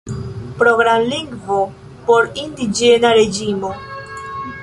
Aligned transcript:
Programlingvo 0.61 1.59
por 2.09 2.31
indiĝena 2.45 3.13
reĝimo. 3.21 3.73